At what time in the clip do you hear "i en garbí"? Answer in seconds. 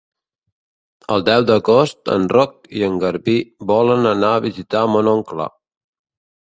2.81-3.39